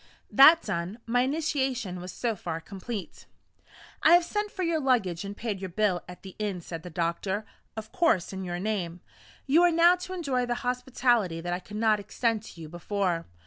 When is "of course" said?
7.77-8.33